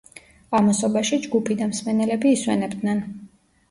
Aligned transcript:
ამასობაში 0.59 1.21
ჯგუფი 1.27 1.59
და 1.61 1.71
მსმენელები 1.75 2.37
ისვენებდნენ. 2.41 3.09